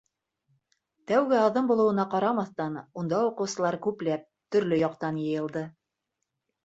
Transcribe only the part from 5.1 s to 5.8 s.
йыйылды.